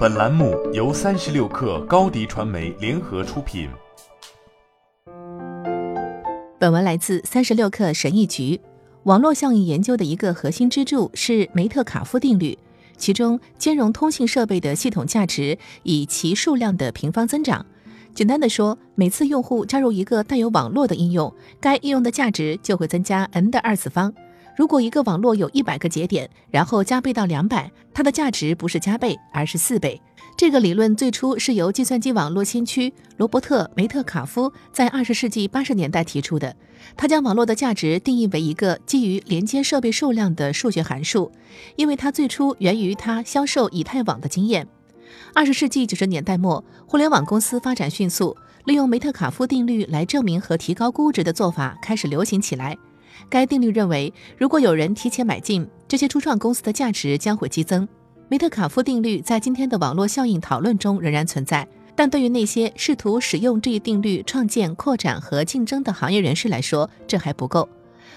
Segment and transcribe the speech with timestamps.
[0.00, 3.68] 本栏目由三十六氪高低传媒联合出品。
[6.58, 8.58] 本文来自三十六氪神译局。
[9.02, 12.58] 网络效应研究的一个核心支柱是梅特卡夫定律，
[12.96, 17.66] 其中兼容通信设备的系统价值以其数量的平方增长。
[18.14, 21.30] 简单的说，每次用户加入一个带有网络的应用，
[21.60, 24.14] 该应用的价值就会增加 n 的二次方。
[24.60, 29.98] 如果一个网络有一百个节点，然后加倍到两百，它的价值不是加倍，而是四倍。
[30.36, 36.54] 这个理论最初是由计算机网络先驱罗伯特·梅特卡夫在二十世纪八十年代提出的。
[36.94, 41.32] 他将网络的价值定义为一个基于连接设备数量的数学函数，
[41.76, 44.68] 因为它最初源于他销售以太网的经验。
[45.32, 52.76] 二十世纪九十年代末，互联网公司发展迅速，利用梅特卡夫定律来证明和提高估值的做法开始流行起来。
[53.28, 57.86] 该定律认为，如果有人提前买进，这些初创公司的价值将会激增。
[58.28, 67.68] 梅特卡夫定律在今天的网络效应讨论中仍然存在，但对于那些试图使用这一定律创建、扩展和竞争的行业人士来说，这还不够。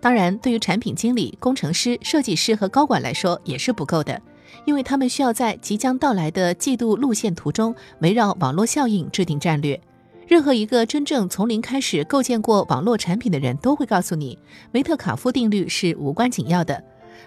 [0.00, 4.20] 当然，对于产品经理、工程师、设计师和高管来说也是不够的，
[4.64, 9.80] 因为他们需要在即将到来的季度路线图中围绕网络效应制定战略。
[10.26, 14.36] 任何一个真正从零开始构建过网络产品的人都会告诉你，
[14.72, 16.82] 梅特卡夫定律是无关紧要的。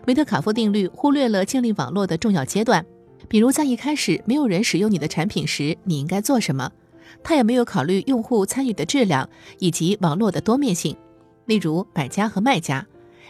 [0.06, 2.86] 梅特卡夫定律忽略了建立网络的重要阶段，
[3.30, 6.70] 比如在一开始没有人使用你的产品时，你应该做什么。
[7.24, 9.28] 他也没有考虑用户参与的质量
[9.60, 10.96] 以及网络的多面性，
[11.46, 12.86] 例如买家和卖家。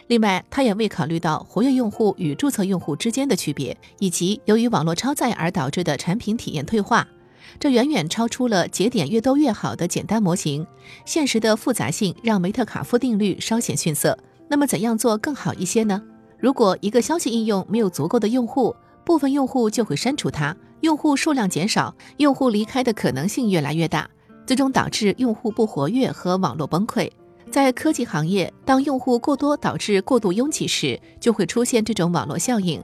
[0.08, 7.06] 另外，他也未考虑到活跃用户与注册用户之间的区别，以及由于网络超载而导致的产品体验退化。
[7.58, 10.66] 这远远超出了节点越多越好的简单模型，
[11.04, 14.16] 现实的复杂性让梅特卡夫定律稍显逊色。
[14.48, 16.02] 那么，怎样做更好一些呢？
[16.38, 24.08] 如果一个消息应用没有足够的用户，部分用户就会删除它，用户数量减少，用户离开的可能性越来越大，
[24.46, 27.10] 最终导致用户不活跃和网络崩溃。
[27.50, 32.82] 在科技行业，当用户过多导致过度拥挤时，就会出现这种网络效应。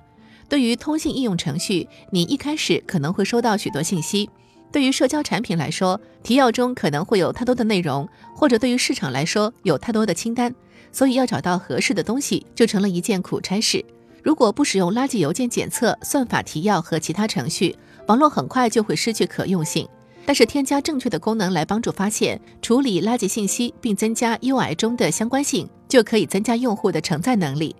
[0.48, 4.28] 对于通信应用程序，你一开始可能会收到许多信息。
[4.72, 10.54] 对于社交产品来说，提要中可能会有太多的内容，或者对于市场来说有太多的清单，
[10.92, 13.84] 所以要找到合适的东西就成了一件苦差事。
[14.22, 17.76] 如果不使用垃圾邮件检测、算法提要和其他程序，
[18.08, 19.88] 网络很快就会失去可用性。
[20.26, 27.76] 但是添加正确的功能来帮助发现、处理垃圾信息，并增加 UI 中的相关性，就可以增加用户的承载能力。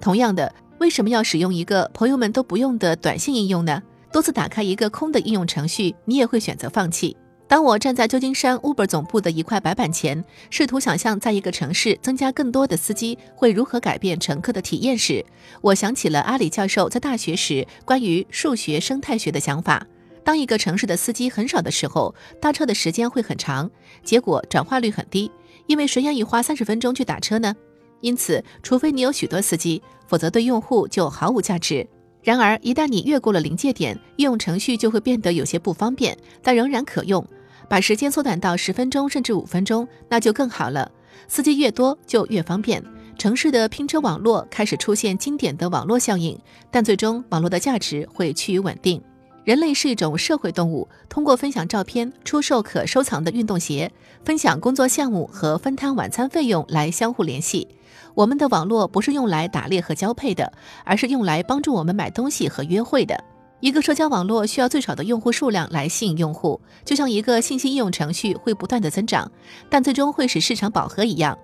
[0.00, 3.82] 同样的，为什么要使用一个朋友们都不用的短信应用呢？
[4.12, 7.16] 多次打开一个空的应用程序，你也会选择放弃。
[7.46, 15.24] 当我站在旧金山 Uber 总部的一块白板前，试图想象在一个城市增加更多的司机会如何改变乘客的体验时，
[15.60, 19.84] 我想起了阿里教授在大学时关于数学生态学的想法。
[20.22, 23.68] 当一个城市的司机很少的时候，搭车的时间会很长，
[24.04, 25.30] 结果转化率很低，
[25.66, 27.52] 因为谁愿意花三十分钟去打车呢？
[28.00, 31.84] 因此，除非你有许多司机，否则对用户就毫无价值。
[32.22, 37.26] 然而，一旦你越过了临界点，应用程序就会变得有些不方便，但仍然可用。
[37.68, 40.90] 把时间缩短到十分钟甚至五分钟，那就更好了。
[41.28, 42.82] 司机越多就越方便。
[43.16, 46.38] 城市的拼车网络开始出现经典的网络效应，
[46.70, 49.00] 但最终网络的价值会趋于稳定。
[49.44, 53.90] 人类是一种社会动物，通过分享照片、出售可收藏的运动鞋、
[54.22, 57.66] 分享工作项目和分摊晚餐费用来相互联系。
[58.14, 60.52] 我们的网络不是用来打猎和交配的，
[60.84, 63.24] 而是用来帮助我们买东西和约会的。
[63.60, 69.30] 一个社交网络需要最少的用户数量来吸引用户，就像一个信息应用程序会不断的增长，
[69.68, 71.36] 但最终会使市场饱和一样。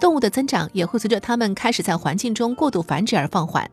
[0.00, 3.70] 动物的增长也会随着它们开始在环境中过度繁殖而放缓。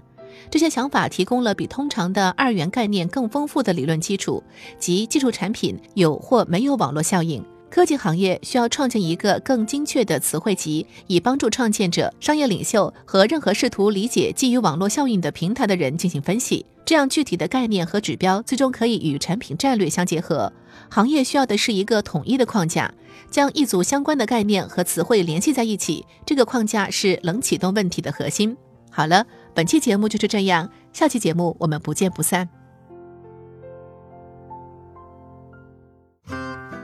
[0.50, 4.44] 这些想法提供了比通常的二元概念更丰富的理论基础，
[4.80, 7.44] 即技术产品有或没有网络效应。
[7.69, 16.66] 科技行业需要创建一个更精确的词汇集，以帮助创建者、商业领袖和任何试图理解基于网络效应的平台的人进行分析。
[16.84, 20.52] 这样具体的概念和指标最终可以与产品战略相结合。
[20.90, 22.94] 行业需要的是一个统一的框架，
[23.29, 26.06] 将一组相关的概念和词汇联系在一起。
[26.26, 28.58] 这个框架是冷启动问题的核心。
[28.90, 32.48] 好了，本期节目就是这样，下期节目我们不见不散。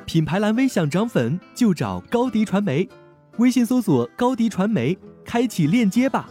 [0.06, 2.88] 品牌蓝 V 想涨粉就找高迪传媒，
[3.38, 6.30] 微信搜索高迪传媒，开启链接吧。